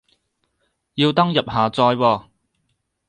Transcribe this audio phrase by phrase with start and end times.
[0.95, 2.23] 要登入下載喎